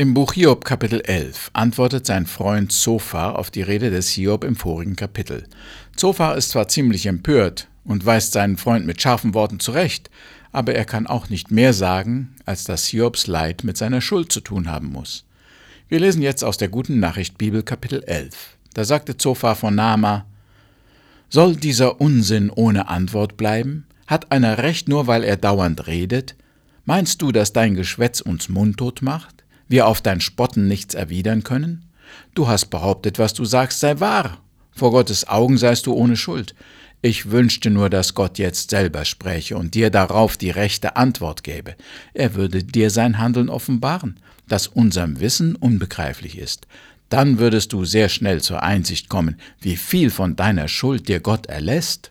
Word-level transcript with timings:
Im 0.00 0.14
Buch 0.14 0.32
Hiob 0.32 0.64
Kapitel 0.64 1.02
11 1.02 1.50
antwortet 1.52 2.06
sein 2.06 2.24
Freund 2.24 2.72
Zophar 2.72 3.38
auf 3.38 3.50
die 3.50 3.60
Rede 3.60 3.90
des 3.90 4.08
Hiob 4.08 4.44
im 4.44 4.56
vorigen 4.56 4.96
Kapitel. 4.96 5.44
Zophar 5.94 6.38
ist 6.38 6.48
zwar 6.52 6.68
ziemlich 6.68 7.04
empört 7.04 7.68
und 7.84 8.06
weist 8.06 8.32
seinen 8.32 8.56
Freund 8.56 8.86
mit 8.86 9.02
scharfen 9.02 9.34
Worten 9.34 9.60
zurecht, 9.60 10.08
aber 10.52 10.74
er 10.74 10.86
kann 10.86 11.06
auch 11.06 11.28
nicht 11.28 11.50
mehr 11.50 11.74
sagen, 11.74 12.34
als 12.46 12.64
dass 12.64 12.86
Hiobs 12.86 13.26
Leid 13.26 13.62
mit 13.62 13.76
seiner 13.76 14.00
Schuld 14.00 14.32
zu 14.32 14.40
tun 14.40 14.70
haben 14.70 14.86
muss. 14.86 15.26
Wir 15.90 16.00
lesen 16.00 16.22
jetzt 16.22 16.44
aus 16.44 16.56
der 16.56 16.68
Guten 16.68 16.98
Nachricht 16.98 17.36
Bibel 17.36 17.62
Kapitel 17.62 18.02
11. 18.02 18.56
Da 18.72 18.84
sagte 18.84 19.18
Zophar 19.18 19.54
von 19.54 19.74
Nama, 19.74 20.24
Soll 21.28 21.56
dieser 21.56 22.00
Unsinn 22.00 22.48
ohne 22.48 22.88
Antwort 22.88 23.36
bleiben? 23.36 23.84
Hat 24.06 24.32
einer 24.32 24.56
recht 24.56 24.88
nur, 24.88 25.08
weil 25.08 25.24
er 25.24 25.36
dauernd 25.36 25.86
redet? 25.88 26.36
Meinst 26.86 27.20
du, 27.20 27.32
dass 27.32 27.52
dein 27.52 27.74
Geschwätz 27.74 28.22
uns 28.22 28.48
mundtot 28.48 29.02
macht? 29.02 29.40
Wir 29.70 29.86
auf 29.86 30.02
dein 30.02 30.20
Spotten 30.20 30.68
nichts 30.68 30.94
erwidern 30.94 31.44
können? 31.44 31.86
Du 32.34 32.48
hast 32.48 32.66
behauptet, 32.66 33.18
was 33.18 33.32
du 33.34 33.44
sagst, 33.44 33.80
sei 33.80 34.00
wahr. 34.00 34.42
Vor 34.72 34.90
Gottes 34.90 35.28
Augen 35.28 35.58
seist 35.58 35.86
du 35.86 35.92
ohne 35.94 36.16
Schuld. 36.16 36.54
Ich 37.02 37.30
wünschte 37.30 37.70
nur, 37.70 37.88
dass 37.88 38.14
Gott 38.14 38.38
jetzt 38.38 38.70
selber 38.70 39.04
spräche 39.04 39.56
und 39.56 39.74
dir 39.74 39.90
darauf 39.90 40.36
die 40.36 40.50
rechte 40.50 40.96
Antwort 40.96 41.44
gäbe. 41.44 41.76
Er 42.12 42.34
würde 42.34 42.62
dir 42.62 42.90
sein 42.90 43.18
Handeln 43.18 43.48
offenbaren, 43.48 44.18
das 44.48 44.66
unserem 44.66 45.20
Wissen 45.20 45.54
unbegreiflich 45.56 46.36
ist. 46.36 46.66
Dann 47.08 47.38
würdest 47.38 47.72
du 47.72 47.84
sehr 47.84 48.08
schnell 48.08 48.42
zur 48.42 48.62
Einsicht 48.62 49.08
kommen, 49.08 49.36
wie 49.60 49.76
viel 49.76 50.10
von 50.10 50.36
deiner 50.36 50.68
Schuld 50.68 51.08
dir 51.08 51.20
Gott 51.20 51.46
erlässt. 51.46 52.10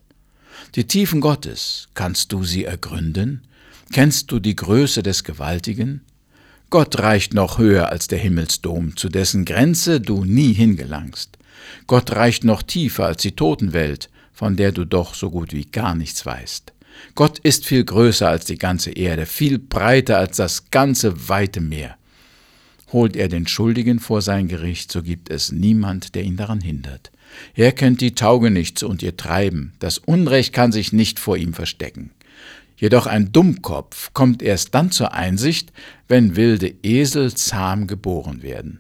Die 0.76 0.88
Tiefen 0.88 1.22
Gottes, 1.22 1.90
kannst 1.94 2.32
du 2.32 2.44
sie 2.44 2.64
ergründen? 2.64 3.42
Kennst 3.92 4.32
du 4.32 4.40
die 4.40 4.56
Größe 4.56 5.04
des 5.04 5.24
Gewaltigen? 5.24 6.02
Gott 6.70 7.00
reicht 7.00 7.34
noch 7.34 7.58
höher 7.58 7.90
als 7.90 8.08
der 8.08 8.20
Himmelsdom, 8.20 8.96
zu 8.96 9.10
dessen 9.10 9.44
Grenze 9.44 10.00
du 10.00 10.24
nie 10.24 10.54
hingelangst. 10.54 11.40
Gott 11.88 12.12
reicht 12.12 12.44
noch 12.44 12.62
tiefer 12.62 13.08
als 13.08 13.24
die 13.24 13.36
Totenwelt, 13.36 14.10
von 14.34 14.56
der 14.56 14.72
du 14.72 14.86
doch 14.86 15.16
so 15.16 15.32
gut 15.32 15.52
wie 15.52 15.66
gar 15.66 15.96
nichts 15.96 16.26
weißt. 16.26 16.74
Gott 17.16 17.40
ist 17.40 17.66
viel 17.66 17.84
größer 17.84 18.30
als 18.30 18.46
die 18.46 18.58
ganze 18.58 18.92
Erde, 18.92 19.26
viel 19.26 19.58
breiter 19.58 20.20
als 20.20 20.38
das 20.38 20.70
ganze 20.70 21.28
weite 21.28 21.60
Meer. 21.60 21.96
Holt 22.92 23.16
er 23.16 23.30
den 23.30 23.48
Schuldigen 23.48 24.00
vor 24.00 24.22
sein 24.22 24.48
Gericht, 24.48 24.92
so 24.92 25.02
gibt 25.02 25.32
es 25.32 25.52
niemand, 25.52 26.14
der 26.14 26.24
ihn 26.24 26.38
daran 26.38 26.62
hindert. 26.62 27.12
Er 27.56 27.72
kennt 27.72 28.02
die 28.02 28.14
Taugenichts 28.14 28.84
und 28.84 29.02
ihr 29.02 29.18
Treiben, 29.18 29.74
das 29.80 29.98
Unrecht 29.98 30.54
kann 30.54 30.72
sich 30.72 30.94
nicht 30.94 31.20
vor 31.20 31.38
ihm 31.38 31.54
verstecken. 31.54 32.12
Jedoch 32.80 33.08
ein 33.08 33.34
Dummkopf 33.34 34.14
kommt 34.14 34.42
erst 34.42 34.74
dann 34.74 34.90
zur 34.90 35.14
Einsicht, 35.14 35.74
wenn 36.08 36.38
wilde 36.38 36.74
Esel 36.82 37.34
zahm 37.34 37.88
geboren 37.88 38.42
werden. 38.42 38.80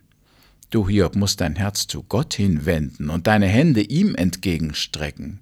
Du 0.69 0.87
Hiob 0.87 1.17
musst 1.17 1.41
dein 1.41 1.57
Herz 1.57 1.85
zu 1.85 2.03
Gott 2.03 2.33
hinwenden 2.33 3.09
und 3.09 3.27
deine 3.27 3.47
Hände 3.47 3.81
ihm 3.81 4.15
entgegenstrecken. 4.15 5.41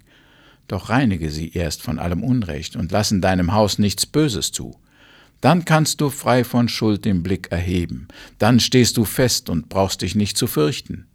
Doch 0.67 0.89
reinige 0.89 1.29
sie 1.29 1.51
erst 1.53 1.83
von 1.83 1.99
allem 1.99 2.23
Unrecht 2.23 2.75
und 2.75 2.91
lass 2.91 3.11
in 3.11 3.21
deinem 3.21 3.53
Haus 3.53 3.77
nichts 3.77 4.07
Böses 4.07 4.51
zu. 4.51 4.75
Dann 5.39 5.63
kannst 5.63 6.01
du 6.01 6.09
frei 6.09 6.43
von 6.43 6.67
Schuld 6.67 7.05
den 7.05 7.21
Blick 7.21 7.51
erheben, 7.51 8.07
dann 8.39 8.59
stehst 8.59 8.97
du 8.97 9.05
fest 9.05 9.51
und 9.51 9.69
brauchst 9.69 10.01
dich 10.01 10.15
nicht 10.15 10.35
zu 10.35 10.47
fürchten. 10.47 11.05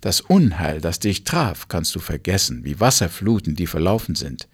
Das 0.00 0.20
Unheil, 0.20 0.80
das 0.80 0.98
dich 0.98 1.22
traf, 1.22 1.68
kannst 1.68 1.94
du 1.94 2.00
vergessen, 2.00 2.64
wie 2.64 2.80
Wasserfluten, 2.80 3.54
die 3.54 3.68
verlaufen 3.68 4.16
sind. 4.16 4.48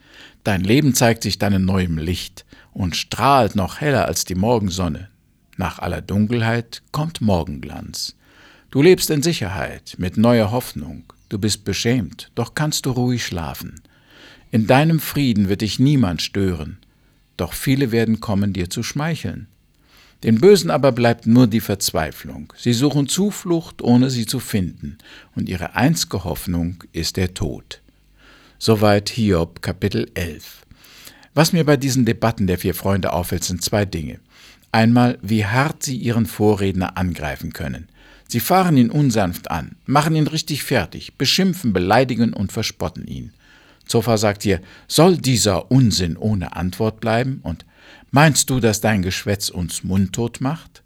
Dein 0.45 0.63
Leben 0.63 0.95
zeigt 0.95 1.23
sich 1.23 1.39
dann 1.39 1.53
in 1.53 1.65
neuem 1.65 1.99
Licht 1.99 2.45
und 2.73 2.97
strahlt 2.97 3.55
noch 3.57 3.81
heller 3.81 4.07
als 4.07 4.25
die 4.25 4.35
Morgensonne. 4.35 5.09
Nach 5.57 5.79
aller 5.79 6.01
Dunkelheit 6.01 6.83
kommt 6.93 7.21
Morgenglanz. 7.21 8.15
Du 8.71 8.83
lebst 8.83 9.11
in 9.11 9.23
Sicherheit, 9.23 9.97
mit 9.99 10.17
neuer 10.17 10.51
Hoffnung. 10.51 11.05
Du 11.29 11.39
bist 11.39 11.65
beschämt, 11.65 12.31
doch 12.35 12.55
kannst 12.55 12.87
du 12.87 12.91
ruhig 12.91 13.25
schlafen. 13.25 13.81
In 14.51 14.67
deinem 14.67 15.01
Frieden 15.01 15.49
wird 15.49 15.61
dich 15.61 15.79
niemand 15.79 16.23
stören, 16.23 16.79
doch 17.37 17.53
viele 17.53 17.93
werden 17.93 18.21
kommen, 18.21 18.53
dir 18.53 18.71
zu 18.71 18.83
schmeicheln. 18.83 19.49
Den 20.25 20.41
Bösen 20.41 20.71
aber 20.71 20.93
bleibt 20.93 21.27
nur 21.27 21.47
die 21.47 21.61
Verzweiflung. 21.61 22.53
Sie 22.57 22.73
suchen 22.73 23.09
Zuflucht, 23.09 23.83
ohne 23.83 24.11
sie 24.11 24.27
zu 24.27 24.41
finden, 24.41 24.99
und 25.37 25.49
ihre 25.49 25.77
einzige 25.77 26.25
Hoffnung 26.25 26.83
ist 26.93 27.17
der 27.17 27.35
Tod. 27.35 27.81
Soweit 28.61 29.11
Hiob 29.11 29.63
Kapitel 29.63 30.11
11. 30.15 30.67
Was 31.33 31.53
mir 31.53 31.63
bei 31.63 31.77
diesen 31.77 32.05
Debatten 32.05 32.49
der 32.49 32.59
vier 32.59 32.75
Freunde 32.75 33.13
auffällt, 33.13 33.45
sind 33.45 33.63
zwei 33.63 33.85
Dinge. 33.85 34.19
Einmal, 34.73 35.17
wie 35.23 35.47
hart 35.47 35.85
sie 35.85 35.97
ihren 35.97 36.27
Vorredner 36.27 36.97
angreifen 36.97 37.53
können. 37.53 37.87
Sie 38.27 38.41
fahren 38.41 38.77
ihn 38.77 38.91
unsanft 38.91 39.49
an, 39.53 39.77
machen 39.87 40.17
ihn 40.17 40.27
richtig 40.27 40.65
fertig, 40.65 41.15
beschimpfen, 41.17 41.73
beleidigen 41.73 42.33
und 42.33 42.51
verspotten 42.51 43.07
ihn. 43.07 43.33
Zofa 43.87 44.17
sagt 44.17 44.43
hier, 44.43 44.61
soll 44.89 45.19
dieser 45.19 45.71
Unsinn 45.71 46.17
ohne 46.17 46.57
Antwort 46.57 46.99
bleiben? 46.99 47.39
Und 47.45 47.65
meinst 48.11 48.51
du, 48.51 48.59
dass 48.59 48.81
dein 48.81 49.03
Geschwätz 49.03 49.51
uns 49.51 49.85
mundtot 49.85 50.41
macht? 50.41 50.83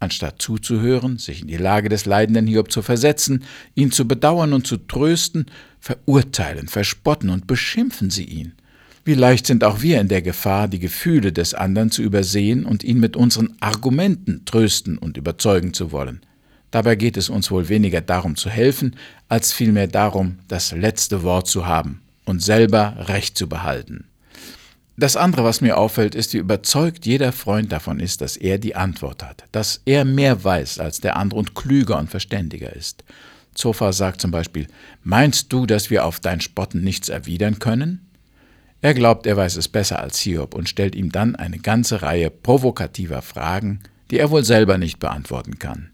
Anstatt 0.00 0.42
zuzuhören, 0.42 1.18
sich 1.18 1.42
in 1.42 1.48
die 1.48 1.56
Lage 1.56 1.88
des 1.88 2.06
leidenden 2.06 2.48
Hiob 2.48 2.72
zu 2.72 2.82
versetzen, 2.82 3.44
ihn 3.76 3.92
zu 3.92 4.06
bedauern 4.06 4.52
und 4.52 4.66
zu 4.66 4.76
trösten, 4.76 5.46
verurteilen, 5.84 6.66
verspotten 6.66 7.28
und 7.28 7.46
beschimpfen 7.46 8.08
sie 8.08 8.24
ihn. 8.24 8.54
Wie 9.04 9.12
leicht 9.12 9.46
sind 9.46 9.62
auch 9.64 9.82
wir 9.82 10.00
in 10.00 10.08
der 10.08 10.22
Gefahr, 10.22 10.66
die 10.66 10.78
Gefühle 10.78 11.30
des 11.30 11.52
anderen 11.52 11.90
zu 11.90 12.00
übersehen 12.00 12.64
und 12.64 12.82
ihn 12.82 13.00
mit 13.00 13.18
unseren 13.18 13.54
Argumenten 13.60 14.46
trösten 14.46 14.96
und 14.96 15.18
überzeugen 15.18 15.74
zu 15.74 15.92
wollen. 15.92 16.22
Dabei 16.70 16.94
geht 16.94 17.18
es 17.18 17.28
uns 17.28 17.50
wohl 17.50 17.68
weniger 17.68 18.00
darum 18.00 18.34
zu 18.34 18.48
helfen, 18.48 18.96
als 19.28 19.52
vielmehr 19.52 19.86
darum, 19.86 20.38
das 20.48 20.72
letzte 20.72 21.22
Wort 21.22 21.48
zu 21.48 21.66
haben 21.66 22.00
und 22.24 22.42
selber 22.42 22.96
Recht 23.08 23.36
zu 23.36 23.46
behalten. 23.46 24.06
Das 24.96 25.16
andere, 25.16 25.44
was 25.44 25.60
mir 25.60 25.76
auffällt, 25.76 26.14
ist, 26.14 26.32
wie 26.32 26.38
überzeugt 26.38 27.04
jeder 27.04 27.32
Freund 27.32 27.70
davon 27.72 28.00
ist, 28.00 28.22
dass 28.22 28.38
er 28.38 28.56
die 28.56 28.74
Antwort 28.74 29.22
hat, 29.22 29.44
dass 29.52 29.82
er 29.84 30.06
mehr 30.06 30.42
weiß 30.44 30.78
als 30.78 31.00
der 31.00 31.16
andere 31.16 31.40
und 31.40 31.54
klüger 31.54 31.98
und 31.98 32.08
verständiger 32.08 32.74
ist. 32.74 33.04
Zofa 33.54 33.92
sagt 33.92 34.20
zum 34.20 34.30
Beispiel, 34.30 34.66
meinst 35.02 35.52
du, 35.52 35.66
dass 35.66 35.90
wir 35.90 36.04
auf 36.04 36.20
dein 36.20 36.40
Spotten 36.40 36.82
nichts 36.82 37.08
erwidern 37.08 37.58
können? 37.58 38.10
Er 38.80 38.94
glaubt, 38.94 39.26
er 39.26 39.36
weiß 39.36 39.56
es 39.56 39.68
besser 39.68 40.00
als 40.00 40.18
Hiob 40.18 40.54
und 40.54 40.68
stellt 40.68 40.94
ihm 40.94 41.10
dann 41.10 41.36
eine 41.36 41.58
ganze 41.58 42.02
Reihe 42.02 42.30
provokativer 42.30 43.22
Fragen, 43.22 43.80
die 44.10 44.18
er 44.18 44.30
wohl 44.30 44.44
selber 44.44 44.76
nicht 44.76 44.98
beantworten 44.98 45.58
kann. 45.58 45.90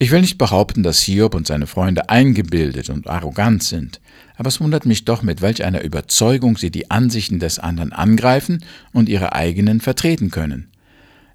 Ich 0.00 0.12
will 0.12 0.20
nicht 0.20 0.38
behaupten, 0.38 0.84
dass 0.84 1.02
Hiob 1.02 1.34
und 1.34 1.46
seine 1.46 1.66
Freunde 1.66 2.08
eingebildet 2.08 2.88
und 2.88 3.08
arrogant 3.08 3.64
sind, 3.64 4.00
aber 4.36 4.48
es 4.48 4.60
wundert 4.60 4.86
mich 4.86 5.04
doch, 5.04 5.22
mit 5.22 5.42
welch 5.42 5.64
einer 5.64 5.82
Überzeugung 5.82 6.56
sie 6.56 6.70
die 6.70 6.90
Ansichten 6.90 7.40
des 7.40 7.58
anderen 7.58 7.92
angreifen 7.92 8.64
und 8.92 9.08
ihre 9.08 9.32
eigenen 9.32 9.80
vertreten 9.80 10.30
können. 10.30 10.68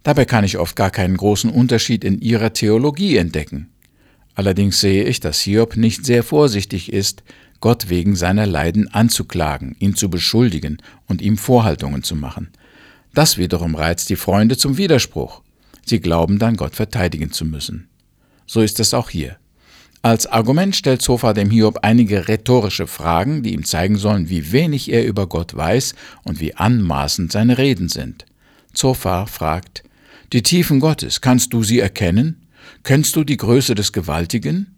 Dabei 0.03 0.23
kann 0.23 0.45
ich 0.45 0.57
oft 0.57 0.77
gar 0.77 0.91
keinen 0.91 1.17
großen 1.17 1.49
Unterschied 1.49 2.05
in 2.05 2.21
ihrer 2.21 2.53
Theologie 2.53 3.17
entdecken. 3.17 3.72
Allerdings 4.35 4.79
sehe 4.79 5.03
ich, 5.03 5.19
dass 5.19 5.41
Hiob 5.41 5.77
nicht 5.77 6.05
sehr 6.05 6.23
vorsichtig 6.23 6.91
ist, 6.91 7.23
Gott 7.59 7.89
wegen 7.89 8.15
seiner 8.15 8.45
Leiden 8.45 8.87
anzuklagen, 8.89 9.75
ihn 9.79 9.95
zu 9.95 10.09
beschuldigen 10.09 10.77
und 11.07 11.21
ihm 11.21 11.37
Vorhaltungen 11.37 12.03
zu 12.03 12.15
machen. 12.15 12.49
Das 13.13 13.37
wiederum 13.37 13.75
reizt 13.75 14.09
die 14.09 14.15
Freunde 14.15 14.57
zum 14.57 14.77
Widerspruch. 14.77 15.41
Sie 15.85 15.99
glauben 15.99 16.39
dann, 16.39 16.57
Gott 16.57 16.75
verteidigen 16.75 17.31
zu 17.31 17.45
müssen. 17.45 17.87
So 18.47 18.61
ist 18.61 18.79
es 18.79 18.93
auch 18.93 19.09
hier. 19.09 19.37
Als 20.01 20.27
Argument 20.27 20.75
stellt 20.75 21.01
Sofa 21.01 21.31
dem 21.31 21.49
Hiob 21.49 21.79
einige 21.81 22.27
rhetorische 22.27 22.87
Fragen, 22.87 23.41
die 23.43 23.53
ihm 23.53 23.63
zeigen 23.63 23.97
sollen, 23.97 24.29
wie 24.29 24.51
wenig 24.51 24.91
er 24.91 25.05
über 25.05 25.27
Gott 25.27 25.55
weiß 25.55 25.95
und 26.23 26.41
wie 26.41 26.55
anmaßend 26.55 27.31
seine 27.31 27.57
Reden 27.57 27.87
sind. 27.87 28.25
Zophar 28.73 29.27
fragt, 29.27 29.83
Die 30.33 30.43
Tiefen 30.43 30.81
Gottes, 30.81 31.21
kannst 31.21 31.53
du 31.53 31.63
sie 31.63 31.79
erkennen? 31.79 32.42
Kennst 32.83 33.15
du 33.15 33.23
die 33.23 33.37
Größe 33.37 33.75
des 33.75 33.93
Gewaltigen? 33.93 34.75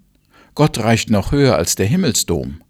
Gott 0.54 0.78
reicht 0.78 1.10
noch 1.10 1.32
höher 1.32 1.56
als 1.56 1.74
der 1.74 1.88
Himmelsdom. 1.88 2.62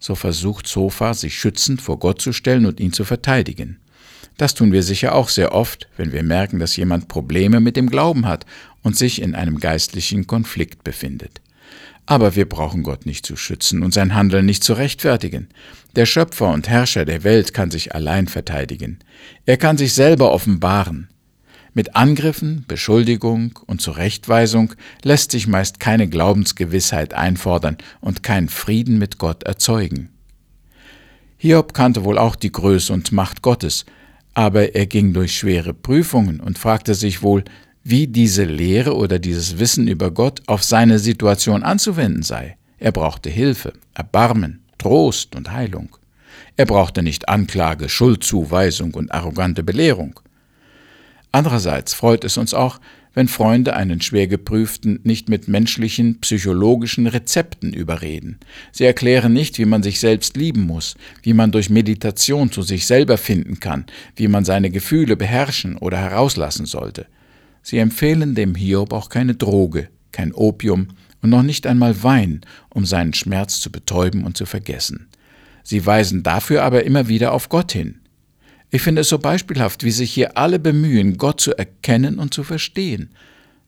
So 0.00 0.16
versucht 0.16 0.66
Zophar, 0.66 1.14
sich 1.14 1.38
schützend 1.38 1.80
vor 1.80 2.00
Gott 2.00 2.20
zu 2.20 2.32
stellen 2.32 2.66
und 2.66 2.80
ihn 2.80 2.92
zu 2.92 3.04
verteidigen. 3.04 3.78
Das 4.38 4.54
tun 4.54 4.72
wir 4.72 4.82
sicher 4.82 5.14
auch 5.14 5.28
sehr 5.28 5.54
oft, 5.54 5.88
wenn 5.96 6.12
wir 6.12 6.24
merken, 6.24 6.58
dass 6.58 6.76
jemand 6.76 7.06
Probleme 7.06 7.60
mit 7.60 7.76
dem 7.76 7.88
Glauben 7.88 8.26
hat 8.26 8.44
und 8.82 8.96
sich 8.96 9.22
in 9.22 9.36
einem 9.36 9.60
geistlichen 9.60 10.26
Konflikt 10.26 10.82
befindet. 10.82 11.40
Aber 12.06 12.34
wir 12.34 12.48
brauchen 12.48 12.82
Gott 12.82 13.06
nicht 13.06 13.24
zu 13.24 13.36
schützen 13.36 13.84
und 13.84 13.94
sein 13.94 14.12
Handeln 14.12 14.44
nicht 14.44 14.64
zu 14.64 14.72
rechtfertigen. 14.72 15.50
Der 15.94 16.04
Schöpfer 16.04 16.50
und 16.50 16.68
Herrscher 16.68 17.04
der 17.04 17.22
Welt 17.22 17.54
kann 17.54 17.70
sich 17.70 17.94
allein 17.94 18.26
verteidigen. 18.26 18.98
Er 19.46 19.56
kann 19.56 19.78
sich 19.78 19.92
selber 19.92 20.32
offenbaren. 20.32 21.08
Mit 21.74 21.96
Angriffen, 21.96 22.66
Beschuldigung 22.68 23.58
und 23.66 23.80
Zurechtweisung 23.80 24.74
lässt 25.02 25.30
sich 25.30 25.46
meist 25.46 25.80
keine 25.80 26.06
Glaubensgewissheit 26.06 27.14
einfordern 27.14 27.78
und 28.02 28.22
kein 28.22 28.50
Frieden 28.50 28.98
mit 28.98 29.16
Gott 29.16 29.44
erzeugen. 29.44 30.10
Hiob 31.38 31.72
kannte 31.72 32.04
wohl 32.04 32.18
auch 32.18 32.36
die 32.36 32.52
Größe 32.52 32.92
und 32.92 33.10
Macht 33.10 33.40
Gottes, 33.40 33.86
aber 34.34 34.74
er 34.74 34.86
ging 34.86 35.14
durch 35.14 35.36
schwere 35.36 35.72
Prüfungen 35.72 36.40
und 36.40 36.58
fragte 36.58 36.94
sich 36.94 37.22
wohl, 37.22 37.42
wie 37.82 38.06
diese 38.06 38.44
Lehre 38.44 38.94
oder 38.94 39.18
dieses 39.18 39.58
Wissen 39.58 39.88
über 39.88 40.10
Gott 40.10 40.42
auf 40.46 40.62
seine 40.62 40.98
Situation 40.98 41.62
anzuwenden 41.62 42.22
sei. 42.22 42.56
Er 42.78 42.92
brauchte 42.92 43.30
Hilfe, 43.30 43.72
Erbarmen, 43.94 44.62
Trost 44.76 45.34
und 45.34 45.50
Heilung. 45.50 45.96
Er 46.56 46.66
brauchte 46.66 47.02
nicht 47.02 47.28
Anklage, 47.28 47.88
Schuldzuweisung 47.88 48.94
und 48.94 49.10
arrogante 49.10 49.62
Belehrung. 49.62 50.20
Andererseits 51.32 51.94
freut 51.94 52.24
es 52.24 52.36
uns 52.36 52.52
auch, 52.52 52.78
wenn 53.14 53.28
Freunde 53.28 53.74
einen 53.74 54.00
Schwergeprüften 54.00 55.00
nicht 55.02 55.28
mit 55.28 55.48
menschlichen, 55.48 56.20
psychologischen 56.20 57.06
Rezepten 57.06 57.72
überreden. 57.72 58.38
Sie 58.70 58.84
erklären 58.84 59.32
nicht, 59.32 59.58
wie 59.58 59.64
man 59.64 59.82
sich 59.82 60.00
selbst 60.00 60.36
lieben 60.36 60.62
muss, 60.62 60.94
wie 61.22 61.34
man 61.34 61.52
durch 61.52 61.68
Meditation 61.68 62.50
zu 62.50 62.62
sich 62.62 62.86
selber 62.86 63.18
finden 63.18 63.60
kann, 63.60 63.86
wie 64.16 64.28
man 64.28 64.44
seine 64.44 64.70
Gefühle 64.70 65.16
beherrschen 65.16 65.76
oder 65.76 65.98
herauslassen 65.98 66.66
sollte. 66.66 67.06
Sie 67.62 67.78
empfehlen 67.78 68.34
dem 68.34 68.54
Hiob 68.54 68.92
auch 68.92 69.08
keine 69.08 69.34
Droge, 69.34 69.88
kein 70.10 70.32
Opium 70.32 70.88
und 71.22 71.30
noch 71.30 71.42
nicht 71.42 71.66
einmal 71.66 72.02
Wein, 72.02 72.40
um 72.70 72.84
seinen 72.84 73.14
Schmerz 73.14 73.60
zu 73.60 73.70
betäuben 73.70 74.24
und 74.24 74.36
zu 74.36 74.46
vergessen. 74.46 75.08
Sie 75.62 75.84
weisen 75.84 76.22
dafür 76.22 76.64
aber 76.64 76.84
immer 76.84 77.08
wieder 77.08 77.32
auf 77.32 77.48
Gott 77.48 77.72
hin. 77.72 78.00
Ich 78.74 78.80
finde 78.80 79.02
es 79.02 79.10
so 79.10 79.18
beispielhaft, 79.18 79.84
wie 79.84 79.90
sich 79.90 80.14
hier 80.14 80.38
alle 80.38 80.58
bemühen, 80.58 81.18
Gott 81.18 81.42
zu 81.42 81.56
erkennen 81.56 82.18
und 82.18 82.32
zu 82.32 82.42
verstehen. 82.42 83.10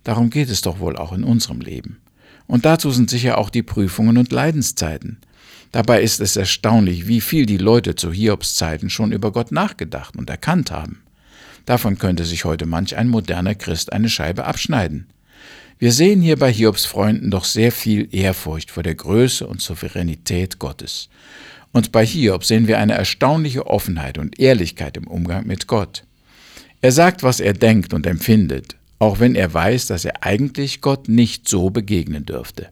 Darum 0.02 0.30
geht 0.30 0.48
es 0.48 0.62
doch 0.62 0.78
wohl 0.78 0.96
auch 0.96 1.12
in 1.12 1.24
unserem 1.24 1.60
Leben. 1.60 2.00
Und 2.46 2.64
dazu 2.64 2.90
sind 2.90 3.10
sicher 3.10 3.36
auch 3.36 3.50
die 3.50 3.62
Prüfungen 3.62 4.16
und 4.16 4.32
Leidenszeiten. 4.32 5.18
Dabei 5.72 6.02
ist 6.02 6.20
es 6.20 6.36
erstaunlich, 6.36 7.06
wie 7.06 7.20
viel 7.20 7.44
die 7.44 7.58
Leute 7.58 7.96
zu 7.96 8.12
Hiobs 8.12 8.54
Zeiten 8.54 8.88
schon 8.88 9.12
über 9.12 9.30
Gott 9.30 9.52
nachgedacht 9.52 10.16
und 10.16 10.30
erkannt 10.30 10.70
haben. 10.70 11.02
Davon 11.66 11.98
könnte 11.98 12.24
sich 12.24 12.46
heute 12.46 12.64
manch 12.64 12.96
ein 12.96 13.08
moderner 13.08 13.54
Christ 13.54 13.92
eine 13.92 14.08
Scheibe 14.08 14.46
abschneiden. 14.46 15.06
Wir 15.78 15.92
sehen 15.92 16.22
hier 16.22 16.38
bei 16.38 16.50
Hiobs 16.50 16.86
Freunden 16.86 17.30
doch 17.30 17.44
sehr 17.44 17.72
viel 17.72 18.08
Ehrfurcht 18.10 18.70
vor 18.70 18.82
der 18.82 18.94
Größe 18.94 19.46
und 19.46 19.60
Souveränität 19.60 20.58
Gottes. 20.58 21.10
Und 21.74 21.90
bei 21.90 22.06
Hiob 22.06 22.44
sehen 22.44 22.68
wir 22.68 22.78
eine 22.78 22.92
erstaunliche 22.94 23.66
Offenheit 23.66 24.16
und 24.16 24.38
Ehrlichkeit 24.38 24.96
im 24.96 25.08
Umgang 25.08 25.44
mit 25.44 25.66
Gott. 25.66 26.04
Er 26.80 26.92
sagt, 26.92 27.24
was 27.24 27.40
er 27.40 27.52
denkt 27.52 27.92
und 27.92 28.06
empfindet, 28.06 28.76
auch 29.00 29.18
wenn 29.18 29.34
er 29.34 29.52
weiß, 29.52 29.88
dass 29.88 30.04
er 30.04 30.22
eigentlich 30.22 30.82
Gott 30.82 31.08
nicht 31.08 31.48
so 31.48 31.70
begegnen 31.70 32.26
dürfte. 32.26 32.68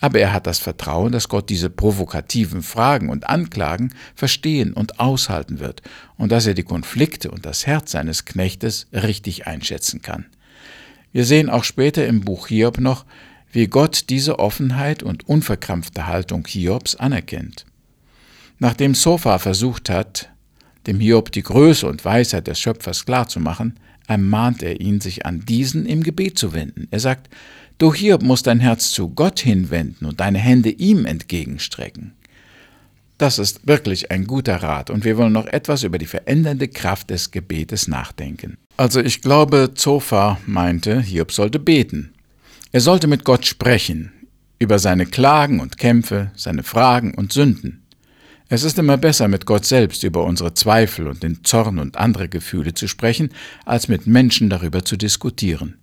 Aber 0.00 0.20
er 0.20 0.32
hat 0.32 0.46
das 0.46 0.58
Vertrauen, 0.58 1.12
dass 1.12 1.28
Gott 1.28 1.50
diese 1.50 1.68
provokativen 1.68 2.62
Fragen 2.62 3.10
und 3.10 3.28
Anklagen 3.28 3.92
verstehen 4.14 4.72
und 4.72 5.00
aushalten 5.00 5.58
wird 5.58 5.82
und 6.16 6.32
dass 6.32 6.46
er 6.46 6.54
die 6.54 6.62
Konflikte 6.62 7.30
und 7.30 7.44
das 7.44 7.66
Herz 7.66 7.90
seines 7.90 8.24
Knechtes 8.24 8.86
richtig 8.94 9.46
einschätzen 9.46 10.00
kann. 10.00 10.24
Wir 11.12 11.26
sehen 11.26 11.50
auch 11.50 11.64
später 11.64 12.06
im 12.06 12.22
Buch 12.22 12.46
Hiob 12.46 12.80
noch, 12.80 13.04
wie 13.52 13.66
Gott 13.66 14.08
diese 14.08 14.38
Offenheit 14.38 15.02
und 15.02 15.28
unverkrampfte 15.28 16.06
Haltung 16.06 16.46
Hiobs 16.46 16.96
anerkennt. 16.96 17.66
Nachdem 18.64 18.94
Sofa 18.94 19.38
versucht 19.38 19.90
hat, 19.90 20.30
dem 20.86 20.98
Hiob 20.98 21.30
die 21.30 21.42
Größe 21.42 21.86
und 21.86 22.02
Weisheit 22.02 22.46
des 22.46 22.58
Schöpfers 22.58 23.04
klarzumachen, 23.04 23.78
ermahnt 24.06 24.62
er 24.62 24.80
ihn, 24.80 25.02
sich 25.02 25.26
an 25.26 25.44
diesen 25.44 25.84
im 25.84 26.02
Gebet 26.02 26.38
zu 26.38 26.54
wenden. 26.54 26.88
Er 26.90 26.98
sagt, 26.98 27.28
Du 27.76 27.92
Hiob 27.92 28.22
musst 28.22 28.46
dein 28.46 28.60
Herz 28.60 28.90
zu 28.90 29.10
Gott 29.10 29.40
hinwenden 29.40 30.06
und 30.06 30.18
deine 30.18 30.38
Hände 30.38 30.70
ihm 30.70 31.04
entgegenstrecken. 31.04 32.14
Das 33.18 33.38
ist 33.38 33.66
wirklich 33.66 34.10
ein 34.10 34.26
guter 34.26 34.56
Rat 34.56 34.88
und 34.88 35.04
wir 35.04 35.18
wollen 35.18 35.34
noch 35.34 35.46
etwas 35.46 35.82
über 35.82 35.98
die 35.98 36.06
verändernde 36.06 36.68
Kraft 36.68 37.10
des 37.10 37.32
Gebetes 37.32 37.86
nachdenken. 37.86 38.56
Also 38.78 39.00
ich 39.00 39.20
glaube, 39.20 39.72
Zophar 39.74 40.40
meinte, 40.46 41.02
Hiob 41.02 41.32
sollte 41.32 41.58
beten. 41.58 42.14
Er 42.72 42.80
sollte 42.80 43.08
mit 43.08 43.24
Gott 43.24 43.44
sprechen, 43.44 44.10
über 44.58 44.78
seine 44.78 45.04
Klagen 45.04 45.60
und 45.60 45.76
Kämpfe, 45.76 46.30
seine 46.34 46.62
Fragen 46.62 47.12
und 47.12 47.30
Sünden. 47.30 47.83
Es 48.48 48.62
ist 48.62 48.78
immer 48.78 48.98
besser, 48.98 49.26
mit 49.28 49.46
Gott 49.46 49.64
selbst 49.64 50.02
über 50.04 50.24
unsere 50.24 50.52
Zweifel 50.52 51.06
und 51.06 51.22
den 51.22 51.44
Zorn 51.44 51.78
und 51.78 51.96
andere 51.96 52.28
Gefühle 52.28 52.74
zu 52.74 52.88
sprechen, 52.88 53.30
als 53.64 53.88
mit 53.88 54.06
Menschen 54.06 54.50
darüber 54.50 54.84
zu 54.84 54.96
diskutieren. 54.96 55.78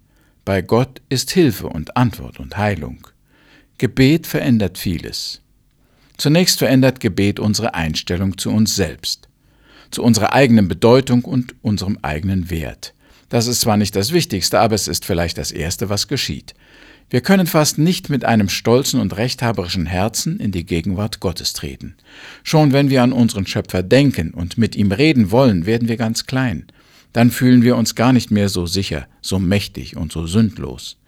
Bei 0.45 0.61
Gott 0.61 1.01
ist 1.09 1.31
Hilfe 1.31 1.67
und 1.67 1.97
Antwort 1.97 2.39
und 2.39 2.57
Heilung. 2.57 3.07
Gebet 3.77 4.27
verändert 4.27 4.77
vieles. 4.77 5.41
Zunächst 6.17 6.59
verändert 6.59 6.99
Gebet 6.99 7.39
unsere 7.39 7.73
Einstellung 7.73 8.37
zu 8.37 8.51
uns 8.51 8.75
selbst, 8.75 9.27
zu 9.89 10.03
unserer 10.03 10.33
eigenen 10.33 10.67
Bedeutung 10.67 11.25
und 11.25 11.55
unserem 11.63 11.97
eigenen 12.03 12.51
Wert. 12.51 12.93
Das 13.29 13.47
ist 13.47 13.61
zwar 13.61 13.77
nicht 13.77 13.95
das 13.95 14.11
Wichtigste, 14.11 14.59
aber 14.59 14.75
es 14.75 14.87
ist 14.87 15.05
vielleicht 15.05 15.39
das 15.39 15.51
Erste, 15.51 15.89
was 15.89 16.07
geschieht. 16.07 16.53
Wir 17.11 17.19
können 17.19 17.45
fast 17.45 17.77
nicht 17.77 18.09
mit 18.09 18.23
einem 18.23 18.47
stolzen 18.47 19.01
und 19.01 19.17
rechthaberischen 19.17 19.85
Herzen 19.85 20.39
in 20.39 20.53
die 20.53 20.65
Gegenwart 20.65 21.19
Gottes 21.19 21.51
treten. 21.51 21.95
Schon 22.41 22.71
wenn 22.71 22.89
wir 22.89 23.03
an 23.03 23.11
unseren 23.11 23.45
Schöpfer 23.45 23.83
denken 23.83 24.31
und 24.31 24.57
mit 24.57 24.77
ihm 24.77 24.93
reden 24.93 25.29
wollen, 25.29 25.65
werden 25.65 25.89
wir 25.89 25.97
ganz 25.97 26.25
klein. 26.25 26.67
Dann 27.11 27.29
fühlen 27.29 27.63
wir 27.63 27.75
uns 27.75 27.95
gar 27.95 28.13
nicht 28.13 28.31
mehr 28.31 28.47
so 28.47 28.65
sicher, 28.65 29.07
so 29.19 29.39
mächtig 29.39 29.97
und 29.97 30.13
so 30.13 30.25
sündlos. 30.25 30.99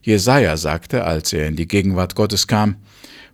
Jesaja 0.00 0.56
sagte, 0.56 1.02
als 1.02 1.32
er 1.32 1.48
in 1.48 1.56
die 1.56 1.66
Gegenwart 1.66 2.14
Gottes 2.14 2.46
kam, 2.46 2.76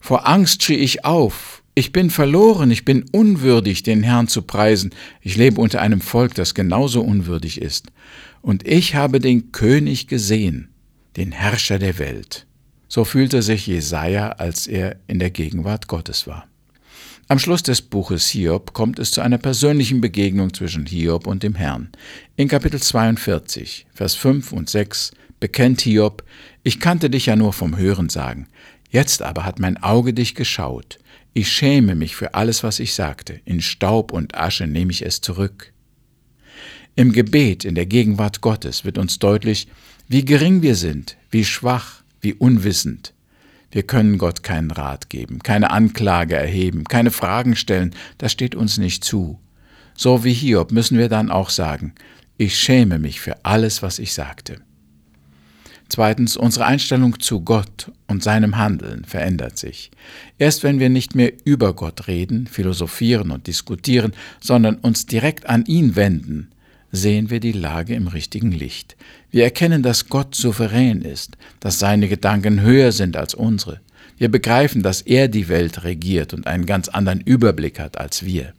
Vor 0.00 0.27
Angst 0.27 0.62
schrie 0.62 0.77
ich 0.77 1.05
auf, 1.05 1.62
ich 1.75 1.93
bin 1.93 2.09
verloren, 2.09 2.70
ich 2.70 2.87
bin 2.87 3.05
unwürdig, 3.12 3.82
den 3.82 4.03
Herrn 4.03 4.29
zu 4.29 4.41
preisen. 4.41 4.94
Ich 5.20 5.37
lebe 5.37 5.61
unter 5.61 5.82
einem 5.82 6.00
Volk, 6.00 6.35
das 6.35 6.55
genauso 6.55 7.03
unwürdig 7.03 7.61
ist. 7.61 7.88
Und 8.41 8.67
ich 8.67 8.94
habe 8.94 9.19
den 9.19 9.53
König 9.53 10.06
gesehen, 10.06 10.74
den 11.17 11.33
Herrscher 11.33 11.79
der 11.79 11.99
Welt. 11.99 12.47
So 12.89 13.05
fühlte 13.05 13.43
sich 13.43 13.67
Jesaja, 13.67 14.31
als 14.31 14.67
er 14.67 14.97
in 15.07 15.19
der 15.19 15.31
Gegenwart 15.31 15.89
Gottes 15.89 16.27
war. 16.27 16.47
Am 17.27 17.39
Schluss 17.39 17.63
des 17.63 17.81
Buches 17.81 18.29
Hiob 18.29 18.75
kommt 18.75 18.99
es 18.99 19.11
zu 19.11 19.23
einer 19.23 19.39
persönlichen 19.39 20.01
Begegnung 20.03 20.53
zwischen 20.53 20.85
Hiob 20.85 21.27
und 21.27 21.43
dem 21.43 21.55
Herrn. 21.55 21.89
In 22.37 22.49
Kapitel 22.49 22.81
42, 22.81 23.87
Vers 23.95 24.15
5 24.15 24.53
und 24.53 24.69
6 24.69 25.13
bekennt 25.41 25.81
Hiob, 25.81 26.23
ich 26.63 26.81
kannte 26.81 27.09
dich 27.09 27.27
ja 27.27 27.37
nur 27.37 27.55
vom 27.55 27.79
Hören 27.79 28.11
sagen, 28.11 28.47
jetzt 28.91 29.23
aber 29.23 29.47
hat 29.47 29.59
mein 29.59 29.83
Auge 29.83 30.13
dich 30.13 30.35
geschaut. 30.35 30.99
Ich 31.33 31.51
schäme 31.51 31.95
mich 31.95 32.15
für 32.15 32.35
alles, 32.35 32.63
was 32.63 32.79
ich 32.79 32.93
sagte, 32.93 33.41
in 33.45 33.63
Staub 33.63 34.13
und 34.13 34.37
Asche 34.37 34.67
nehme 34.67 34.93
ich 34.93 35.05
es 35.05 35.21
zurück. 35.23 35.73
Im 36.95 37.13
Gebet 37.13 37.65
in 37.65 37.75
der 37.75 37.87
Gegenwart 37.87 38.41
Gottes 38.43 38.85
wird 38.85 38.99
uns 38.99 39.19
deutlich, 39.19 39.67
wie 40.09 40.25
gering 40.25 40.62
wir 40.62 40.75
sind, 40.75 41.17
wie 41.31 41.45
schwach, 41.45 42.03
wie 42.21 42.35
unwissend. 42.35 43.12
Wir 43.70 43.82
können 43.82 44.19
Gott 44.19 44.43
keinen 44.43 44.70
Rat 44.70 45.11
geben, 45.11 45.41
keine 45.43 45.70
Anklage 45.70 46.37
erheben, 46.37 46.84
keine 46.84 47.11
Fragen 47.11 47.56
stellen, 47.56 47.94
das 48.19 48.32
steht 48.32 48.55
uns 48.55 48.79
nicht 48.79 49.03
zu. 49.03 49.41
So 49.96 50.25
wie 50.25 50.32
Hiob 50.32 50.73
müssen 50.73 50.99
wir 50.99 51.08
dann 51.08 51.31
auch 51.31 51.51
sagen, 51.51 51.94
ich 52.37 52.58
schäme 52.58 52.99
mich 52.99 53.20
für 53.20 53.44
alles, 53.44 53.82
was 53.82 53.99
ich 53.99 54.13
sagte. 54.13 54.61
Zweitens, 55.89 56.37
unsere 56.37 56.65
Einstellung 56.67 57.20
zu 57.20 57.41
Gott 57.43 57.93
und 58.06 58.23
seinem 58.23 58.56
Handeln 58.56 59.05
verändert 59.05 59.58
sich. 59.58 59.91
Erst 60.39 60.63
wenn 60.63 60.81
wir 60.81 60.89
nicht 60.89 61.15
mehr 61.15 61.32
über 61.44 61.75
Gott 61.75 62.08
reden, 62.08 62.46
philosophieren 62.46 63.31
und 63.31 63.46
diskutieren, 63.46 64.13
sondern 64.41 64.77
uns 64.77 65.06
direkt 65.06 65.49
an 65.49 65.65
ihn 65.67 65.94
wenden, 65.94 66.51
sehen 66.94 67.29
wir 67.29 67.41
die 67.41 67.53
Lage 67.53 67.94
im 67.94 68.06
richtigen 68.06 68.53
Licht. 68.53 68.96
Wir 69.31 69.44
erkennen, 69.44 69.82
dass 69.82 70.08
Gott 70.08 70.34
souverän 70.34 71.03
ist, 71.03 71.36
dass 71.58 71.79
seine 71.79 72.08
Gedanken 72.08 72.60
höher 72.60 72.93
sind 72.93 73.17
als 73.17 73.34
unsere. 73.34 73.81
Wir 74.17 74.31
begreifen, 74.31 74.82
dass 74.82 75.03
er 75.03 75.27
die 75.27 75.48
Welt 75.48 75.82
regiert 75.82 76.32
und 76.34 76.46
einen 76.46 76.67
ganz 76.67 76.89
anderen 76.89 77.20
Überblick 77.20 77.81
hat 77.81 77.98
als 77.98 78.24
wir. 78.24 78.53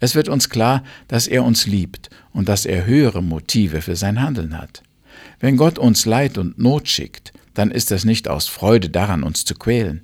Es 0.00 0.14
wird 0.14 0.28
uns 0.28 0.50
klar, 0.50 0.84
dass 1.08 1.26
er 1.26 1.44
uns 1.44 1.66
liebt 1.66 2.10
und 2.32 2.48
dass 2.48 2.66
er 2.66 2.84
höhere 2.84 3.22
Motive 3.22 3.80
für 3.80 3.96
sein 3.96 4.20
Handeln 4.20 4.58
hat. 4.58 4.82
Wenn 5.40 5.56
Gott 5.56 5.78
uns 5.78 6.04
Leid 6.04 6.36
und 6.36 6.58
Not 6.58 6.88
schickt, 6.88 7.32
dann 7.54 7.70
ist 7.70 7.90
es 7.90 8.04
nicht 8.04 8.28
aus 8.28 8.48
Freude 8.48 8.90
daran, 8.90 9.22
uns 9.22 9.44
zu 9.44 9.54
quälen. 9.54 10.02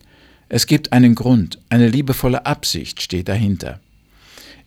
Es 0.48 0.66
gibt 0.66 0.92
einen 0.92 1.14
Grund, 1.14 1.58
eine 1.68 1.88
liebevolle 1.88 2.46
Absicht 2.46 3.02
steht 3.02 3.28
dahinter. 3.28 3.80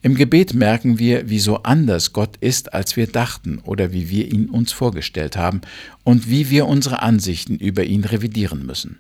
Im 0.04 0.16
Gebet 0.16 0.56
merken 0.56 0.98
wir, 0.98 1.30
wie 1.30 1.40
so 1.40 1.58
anders 1.58 2.12
Gott 2.12 2.38
ist, 2.38 2.74
als 2.74 2.98
wir 2.98 3.06
dachten 3.06 3.60
oder 3.60 3.92
wie 3.94 4.10
wir 4.10 4.32
ihn 4.32 4.50
uns 4.50 4.72
vorgestellt 4.72 5.38
haben 5.38 5.62
und 6.04 6.28
wie 6.28 6.50
wir 6.50 6.66
unsere 6.66 7.04
Ansichten 7.04 7.58
über 7.58 7.84
ihn 7.84 8.04
revidieren 8.04 8.66
müssen. 8.66 8.98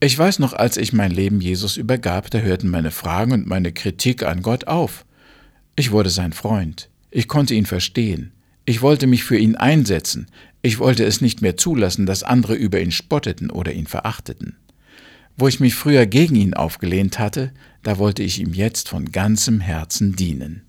Ich 0.00 0.18
weiß 0.18 0.38
noch, 0.38 0.54
als 0.54 0.78
ich 0.78 0.92
mein 0.92 1.10
Leben 1.10 1.40
Jesus 1.40 1.76
übergab, 1.76 2.30
da 2.30 2.38
hörten 2.38 2.68
meine 2.68 2.90
Fragen 2.90 3.32
und 3.32 3.46
meine 3.46 3.72
Kritik 3.72 4.22
an 4.22 4.42
Gott 4.42 4.66
auf. 4.66 5.04
Ich 5.74 5.90
wurde 5.90 6.10
sein 6.10 6.32
Freund. 6.32 6.88
Ich 7.10 7.28
konnte 7.28 7.54
ihn 7.54 7.66
verstehen. 7.66 8.32
Ich 8.64 8.80
wollte 8.82 9.06
mich 9.06 9.24
für 9.24 9.36
ihn 9.36 9.56
einsetzen. 9.56 10.26
Ich 10.62 10.78
wollte 10.78 11.04
es 11.04 11.20
nicht 11.20 11.42
mehr 11.42 11.56
zulassen, 11.56 12.06
dass 12.06 12.22
andere 12.22 12.54
über 12.54 12.80
ihn 12.80 12.90
spotteten 12.90 13.50
oder 13.50 13.72
ihn 13.72 13.86
verachteten. 13.86 14.56
Wo 15.36 15.46
ich 15.48 15.60
mich 15.60 15.74
früher 15.74 16.06
gegen 16.06 16.36
ihn 16.36 16.54
aufgelehnt 16.54 17.18
hatte, 17.18 17.52
da 17.82 17.98
wollte 17.98 18.22
ich 18.22 18.40
ihm 18.40 18.52
jetzt 18.52 18.88
von 18.88 19.12
ganzem 19.12 19.60
Herzen 19.60 20.16
dienen. 20.16 20.62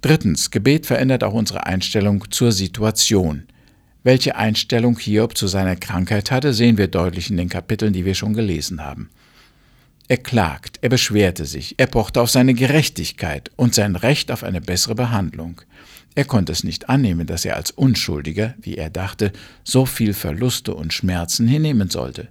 Drittens, 0.00 0.50
Gebet 0.50 0.86
verändert 0.86 1.24
auch 1.24 1.32
unsere 1.32 1.66
Einstellung 1.66 2.30
zur 2.30 2.52
Situation. 2.52 3.44
Welche 4.02 4.36
Einstellung 4.36 4.98
Hiob 4.98 5.36
zu 5.36 5.46
seiner 5.46 5.76
Krankheit 5.76 6.30
hatte, 6.30 6.52
sehen 6.52 6.76
wir 6.76 6.88
deutlich 6.88 7.30
in 7.30 7.38
den 7.38 7.48
Kapiteln, 7.48 7.94
die 7.94 8.04
wir 8.04 8.14
schon 8.14 8.34
gelesen 8.34 8.84
haben. 8.84 9.08
Er 10.06 10.18
klagt, 10.18 10.78
er 10.82 10.90
beschwerte 10.90 11.46
sich, 11.46 11.76
er 11.78 11.86
pochte 11.86 12.20
auf 12.20 12.28
seine 12.28 12.52
Gerechtigkeit 12.52 13.50
und 13.56 13.74
sein 13.74 13.96
Recht 13.96 14.30
auf 14.30 14.44
eine 14.44 14.60
bessere 14.60 14.94
Behandlung. 14.94 15.62
Er 16.14 16.26
konnte 16.26 16.52
es 16.52 16.64
nicht 16.64 16.90
annehmen, 16.90 17.26
dass 17.26 17.46
er 17.46 17.56
als 17.56 17.70
Unschuldiger, 17.70 18.54
wie 18.60 18.76
er 18.76 18.90
dachte, 18.90 19.32
so 19.64 19.86
viel 19.86 20.12
Verluste 20.12 20.74
und 20.74 20.92
Schmerzen 20.92 21.48
hinnehmen 21.48 21.88
sollte. 21.88 22.28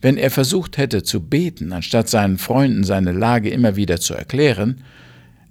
Wenn 0.00 0.16
er 0.16 0.30
versucht 0.30 0.76
hätte 0.76 1.02
zu 1.02 1.20
beten, 1.20 1.72
anstatt 1.72 2.08
seinen 2.08 2.38
Freunden 2.38 2.84
seine 2.84 3.12
Lage 3.12 3.50
immer 3.50 3.76
wieder 3.76 4.00
zu 4.00 4.14
erklären, 4.14 4.82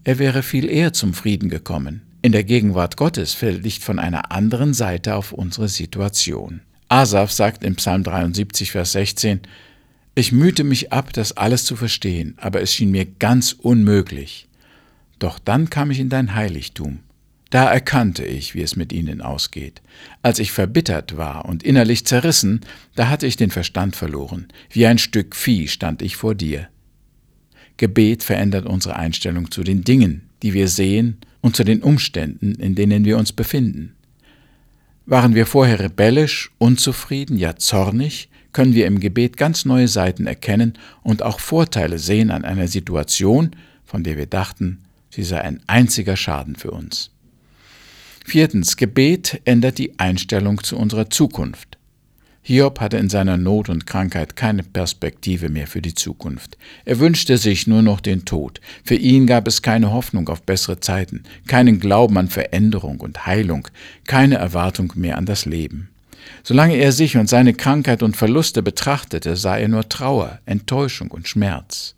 er 0.04 0.20
wäre 0.20 0.42
viel 0.42 0.70
eher 0.70 0.94
zum 0.94 1.14
Frieden 1.14 1.50
gekommen. 1.50 2.02
In 2.22 2.32
der 2.32 2.44
Gegenwart 2.44 2.98
Gottes 2.98 3.34
fällt 3.34 3.64
Licht 3.64 3.84
von 3.84 4.00
einer 4.00 4.32
anderen 4.32 4.74
Seite 4.74 5.16
auf 5.16 5.34
unsere 5.34 5.68
Situation. 5.68 6.62
Asaf 6.90 7.32
sagt 7.32 7.64
im 7.64 7.76
Psalm 7.76 8.04
73, 8.04 8.72
Vers 8.72 8.94
16, 8.94 9.42
ich 10.16 10.32
mühte 10.32 10.64
mich 10.64 10.94
ab, 10.94 11.12
das 11.14 11.36
alles 11.36 11.66
zu 11.66 11.76
verstehen, 11.76 12.36
aber 12.38 12.62
es 12.62 12.74
schien 12.74 12.90
mir 12.90 13.06
ganz 13.06 13.52
unmöglich. 13.52 14.48
Doch 15.20 15.40
dann 15.40 15.70
kam 15.70 15.92
ich 15.92 16.00
in 16.00 16.10
dein 16.10 16.34
Heiligtum. 16.34 17.00
Da 17.50 17.72
erkannte 17.72 18.26
ich, 18.26 18.56
wie 18.56 18.62
es 18.62 18.76
mit 18.76 18.92
ihnen 18.92 19.22
ausgeht. 19.22 19.82
Als 20.22 20.40
ich 20.40 20.52
verbittert 20.52 21.16
war 21.16 21.46
und 21.46 21.64
innerlich 21.64 22.06
zerrissen, 22.06 22.62
da 22.96 23.10
hatte 23.10 23.26
ich 23.26 23.38
den 23.38 23.52
Verstand 23.52 23.96
verloren. 23.96 24.48
Wie 24.70 24.86
ein 24.86 24.98
Stück 24.98 25.36
Vieh 25.36 25.68
stand 25.68 26.02
ich 26.02 26.18
vor 26.18 26.36
dir. 26.36 26.68
Gebet 27.78 28.24
verändert 28.24 28.66
unsere 28.66 28.96
Einstellung 28.96 29.52
zu 29.52 29.64
den 29.64 29.84
Dingen, 29.84 30.30
die 30.44 30.54
wir 30.54 30.68
sehen, 30.68 31.18
und 31.42 31.56
zu 31.56 31.64
den 31.64 31.82
Umständen, 31.82 32.56
in 32.56 32.76
denen 32.76 33.06
wir 33.06 33.18
uns 33.18 33.32
befinden. 33.32 33.96
Waren 35.06 35.36
wir 35.36 35.46
vorher 35.46 35.80
rebellisch, 35.80 36.52
unzufrieden, 36.58 37.38
ja 37.38 37.56
zornig, 37.56 38.30
können 38.52 38.74
wir 38.74 38.88
im 38.88 39.00
Gebet 39.00 39.38
ganz 39.38 39.64
neue 39.64 39.88
Seiten 39.88 40.28
erkennen 40.28 40.74
und 41.04 41.24
auch 41.24 41.40
Vorteile 41.40 42.00
sehen 42.00 42.32
an 42.32 42.44
einer 42.44 42.68
Situation, 42.68 43.52
von 43.86 44.04
der 44.04 44.18
wir 44.18 44.26
dachten, 44.26 44.80
sie 45.10 45.24
sei 45.24 45.40
ein 45.40 45.62
einziger 45.68 46.18
Schaden 46.18 46.56
für 46.56 46.72
uns. 46.72 47.12
Viertens, 48.30 48.76
Gebet 48.76 49.40
ändert 49.46 49.78
die 49.78 49.98
Einstellung 50.00 50.62
zu 50.62 50.76
unserer 50.76 51.10
Zukunft. 51.10 51.78
Hiob 52.42 52.82
hatte 52.82 52.98
in 52.98 53.08
seiner 53.08 53.38
Not 53.38 53.70
und 53.70 53.88
Krankheit 53.88 54.36
keine 54.36 54.64
Perspektive 54.64 55.48
mehr 55.48 55.66
für 55.66 55.82
die 55.82 55.94
Zukunft. 55.94 56.58
Er 56.84 57.00
wünschte 57.00 57.38
sich 57.38 57.68
nur 57.68 57.82
noch 57.82 58.02
den 58.02 58.26
Tod. 58.26 58.60
Für 58.84 58.96
ihn 58.96 59.28
gab 59.28 59.48
es 59.48 59.62
keine 59.62 59.94
Hoffnung 59.94 60.28
auf 60.28 60.44
bessere 60.44 60.82
Zeiten, 60.82 61.24
keinen 61.48 61.80
Glauben 61.80 62.18
an 62.18 62.28
Veränderung 62.28 63.00
und 63.00 63.26
Heilung, 63.26 63.70
keine 64.06 64.36
Erwartung 64.36 64.92
mehr 64.96 65.18
an 65.18 65.26
das 65.26 65.46
Leben. 65.46 65.88
Solange 66.44 66.76
er 66.76 66.92
sich 66.92 67.16
und 67.16 67.30
seine 67.30 67.54
Krankheit 67.54 68.04
und 68.04 68.18
Verluste 68.18 68.62
betrachtete, 68.62 69.38
sah 69.38 69.56
er 69.56 69.70
nur 69.70 69.88
Trauer, 69.88 70.40
Enttäuschung 70.46 71.12
und 71.12 71.30
Schmerz. 71.30 71.96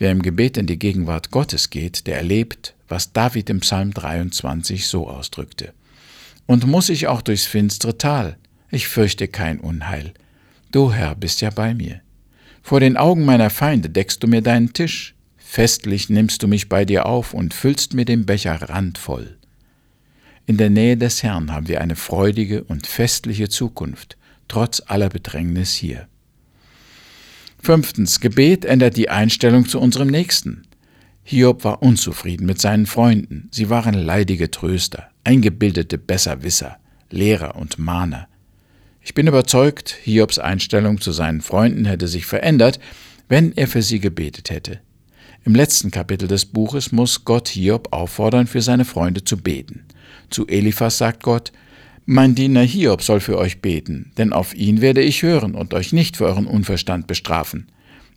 Wer 0.00 0.10
im 0.10 0.22
Gebet 0.22 0.56
in 0.56 0.66
die 0.66 0.80
Gegenwart 0.80 1.30
Gottes 1.30 1.70
geht, 1.70 2.08
der 2.08 2.16
erlebt, 2.16 2.74
was 2.94 3.12
David 3.12 3.50
im 3.50 3.58
Psalm 3.58 3.92
23 3.92 4.86
so 4.86 5.08
ausdrückte. 5.08 5.74
Und 6.46 6.64
muss 6.64 6.88
ich 6.88 7.08
auch 7.08 7.22
durchs 7.22 7.44
finstere 7.44 7.98
Tal, 7.98 8.36
ich 8.70 8.86
fürchte 8.86 9.26
kein 9.26 9.58
Unheil. 9.58 10.14
Du 10.70 10.92
Herr 10.92 11.16
bist 11.16 11.40
ja 11.40 11.50
bei 11.50 11.74
mir. 11.74 12.02
Vor 12.62 12.78
den 12.78 12.96
Augen 12.96 13.24
meiner 13.24 13.50
Feinde 13.50 13.90
deckst 13.90 14.22
du 14.22 14.28
mir 14.28 14.42
deinen 14.42 14.72
Tisch, 14.72 15.16
festlich 15.36 16.08
nimmst 16.08 16.44
du 16.44 16.46
mich 16.46 16.68
bei 16.68 16.84
dir 16.84 17.06
auf 17.06 17.34
und 17.34 17.52
füllst 17.52 17.94
mir 17.94 18.04
den 18.04 18.26
Becher 18.26 18.62
randvoll. 18.62 19.38
In 20.46 20.56
der 20.56 20.70
Nähe 20.70 20.96
des 20.96 21.24
Herrn 21.24 21.50
haben 21.50 21.66
wir 21.66 21.80
eine 21.80 21.96
freudige 21.96 22.62
und 22.62 22.86
festliche 22.86 23.48
Zukunft, 23.48 24.16
trotz 24.46 24.80
aller 24.86 25.08
Bedrängnis 25.08 25.74
hier. 25.74 26.06
Fünftens, 27.60 28.20
Gebet 28.20 28.64
ändert 28.64 28.96
die 28.96 29.08
Einstellung 29.08 29.66
zu 29.66 29.80
unserem 29.80 30.08
Nächsten. 30.08 30.62
Hiob 31.26 31.64
war 31.64 31.82
unzufrieden 31.82 32.44
mit 32.44 32.60
seinen 32.60 32.84
Freunden. 32.84 33.48
Sie 33.50 33.70
waren 33.70 33.94
leidige 33.94 34.50
Tröster, 34.50 35.08
eingebildete 35.24 35.96
Besserwisser, 35.96 36.76
Lehrer 37.10 37.56
und 37.56 37.78
Mahner. 37.78 38.28
Ich 39.00 39.14
bin 39.14 39.26
überzeugt, 39.26 39.96
Hiobs 40.02 40.38
Einstellung 40.38 41.00
zu 41.00 41.12
seinen 41.12 41.40
Freunden 41.40 41.86
hätte 41.86 42.08
sich 42.08 42.26
verändert, 42.26 42.78
wenn 43.28 43.52
er 43.52 43.68
für 43.68 43.80
sie 43.80 44.00
gebetet 44.00 44.50
hätte. 44.50 44.80
Im 45.44 45.54
letzten 45.54 45.90
Kapitel 45.90 46.28
des 46.28 46.44
Buches 46.44 46.92
muss 46.92 47.24
Gott 47.24 47.48
Hiob 47.48 47.88
auffordern, 47.90 48.46
für 48.46 48.60
seine 48.60 48.84
Freunde 48.84 49.24
zu 49.24 49.38
beten. 49.38 49.84
Zu 50.28 50.46
Eliphas 50.46 50.98
sagt 50.98 51.22
Gott, 51.22 51.52
Mein 52.04 52.34
Diener 52.34 52.62
Hiob 52.62 53.02
soll 53.02 53.20
für 53.20 53.38
euch 53.38 53.62
beten, 53.62 54.12
denn 54.18 54.34
auf 54.34 54.54
ihn 54.54 54.82
werde 54.82 55.00
ich 55.00 55.22
hören 55.22 55.54
und 55.54 55.72
euch 55.72 55.94
nicht 55.94 56.18
für 56.18 56.26
euren 56.26 56.46
Unverstand 56.46 57.06
bestrafen. 57.06 57.68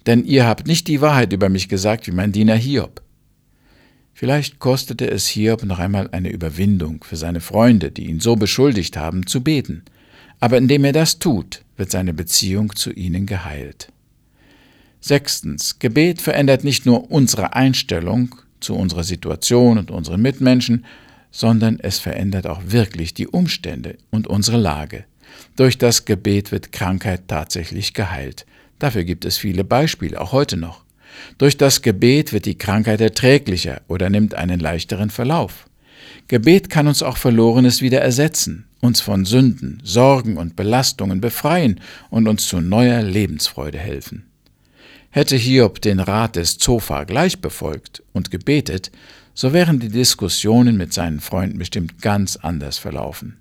Denn 0.05 0.23
ihr 0.23 0.45
habt 0.45 0.67
nicht 0.67 0.87
die 0.87 1.01
Wahrheit 1.01 1.33
über 1.33 1.49
mich 1.49 1.67
gesagt 1.69 2.07
wie 2.07 2.11
mein 2.11 2.31
Diener 2.31 2.55
Hiob. 2.55 3.01
Vielleicht 4.13 4.59
kostete 4.59 5.09
es 5.09 5.27
Hiob 5.27 5.63
noch 5.63 5.79
einmal 5.79 6.09
eine 6.11 6.29
Überwindung 6.29 7.03
für 7.03 7.17
seine 7.17 7.39
Freunde, 7.39 7.91
die 7.91 8.07
ihn 8.07 8.19
so 8.19 8.35
beschuldigt 8.35 8.97
haben, 8.97 9.27
zu 9.27 9.43
beten. 9.43 9.83
Aber 10.39 10.57
indem 10.57 10.85
er 10.85 10.93
das 10.93 11.19
tut, 11.19 11.63
wird 11.75 11.91
seine 11.91 12.13
Beziehung 12.13 12.75
zu 12.75 12.91
ihnen 12.91 13.25
geheilt. 13.25 13.91
Sechstens. 14.99 15.79
Gebet 15.79 16.21
verändert 16.21 16.63
nicht 16.63 16.85
nur 16.85 17.11
unsere 17.11 17.53
Einstellung 17.53 18.35
zu 18.59 18.75
unserer 18.75 19.03
Situation 19.03 19.77
und 19.77 19.91
unseren 19.91 20.21
Mitmenschen, 20.21 20.85
sondern 21.31 21.79
es 21.79 21.99
verändert 21.99 22.47
auch 22.47 22.61
wirklich 22.65 23.13
die 23.13 23.27
Umstände 23.27 23.97
und 24.09 24.27
unsere 24.27 24.57
Lage. 24.57 25.05
Durch 25.55 25.77
das 25.77 26.05
Gebet 26.05 26.51
wird 26.51 26.71
Krankheit 26.71 27.27
tatsächlich 27.27 27.93
geheilt. 27.93 28.45
Dafür 28.79 29.03
gibt 29.03 29.25
es 29.25 29.37
viele 29.37 29.63
Beispiele, 29.63 30.19
auch 30.21 30.31
heute 30.31 30.57
noch. 30.57 30.83
Durch 31.37 31.57
das 31.57 31.81
Gebet 31.81 32.33
wird 32.33 32.45
die 32.45 32.57
Krankheit 32.57 33.01
erträglicher 33.01 33.81
oder 33.87 34.09
nimmt 34.09 34.35
einen 34.35 34.59
leichteren 34.59 35.09
Verlauf. 35.09 35.67
Gebet 36.27 36.69
kann 36.69 36.87
uns 36.87 37.01
auch 37.01 37.17
Verlorenes 37.17 37.81
wieder 37.81 38.01
ersetzen, 38.01 38.65
uns 38.81 39.01
von 39.01 39.25
Sünden, 39.25 39.81
Sorgen 39.83 40.37
und 40.37 40.55
Belastungen 40.55 41.21
befreien 41.21 41.79
und 42.09 42.27
uns 42.27 42.47
zu 42.47 42.59
neuer 42.59 43.01
Lebensfreude 43.01 43.77
helfen. 43.77 44.25
Hätte 45.09 45.35
Hiob 45.35 45.81
den 45.81 45.99
Rat 45.99 46.35
des 46.35 46.57
Zophar 46.57 47.05
gleich 47.05 47.39
befolgt 47.39 48.03
und 48.13 48.29
gebetet, 48.29 48.91
so 49.33 49.53
wären 49.53 49.79
die 49.79 49.89
Diskussionen 49.89 50.77
mit 50.77 50.93
seinen 50.93 51.19
Freunden 51.19 51.57
bestimmt 51.57 52.01
ganz 52.01 52.35
anders 52.35 52.77
verlaufen. 52.77 53.37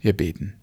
Wir 0.00 0.12
beten. 0.12 0.54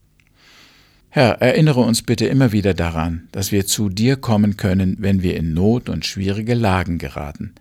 Herr, 1.11 1.41
erinnere 1.41 1.79
uns 1.79 2.03
bitte 2.03 2.27
immer 2.27 2.51
wieder 2.51 2.75
daran, 2.75 3.27
dass 3.31 3.51
wir 3.51 3.65
zu 3.65 3.89
dir 3.89 4.15
kommen 4.15 4.57
können, 4.57 4.97
wenn 4.99 5.23
wir 5.23 5.35
in 5.37 5.53
Not 5.53 5.89
und 5.89 6.05
schwierige 6.05 6.53
Lagen 6.53 6.99
geraten. 6.99 7.55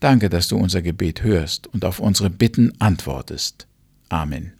Danke, 0.00 0.30
dass 0.30 0.48
du 0.48 0.56
unser 0.56 0.80
Gebet 0.80 1.22
hörst 1.22 1.66
und 1.66 1.84
auf 1.84 2.00
unsere 2.00 2.30
Bitten 2.30 2.72
antwortest. 2.78 3.66
Amen. 4.08 4.55